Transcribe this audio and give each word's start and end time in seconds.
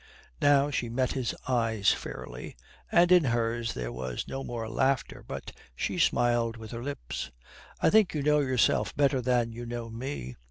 Now 0.41 0.71
she 0.71 0.89
met 0.89 1.11
his 1.11 1.35
eyes 1.47 1.91
fairly, 1.93 2.55
and 2.91 3.11
in 3.11 3.25
hers 3.25 3.75
there 3.75 3.91
was 3.91 4.27
no 4.27 4.43
more 4.43 4.67
laughter, 4.67 5.23
but 5.27 5.51
she 5.75 5.99
smiled 5.99 6.57
with 6.57 6.71
her 6.71 6.81
lips: 6.81 7.29
"I 7.81 7.91
think 7.91 8.15
you 8.15 8.23
know 8.23 8.39
yourself 8.39 8.95
better 8.97 9.21
than 9.21 9.51
you 9.51 9.63
know 9.67 9.91
me." 9.91 10.37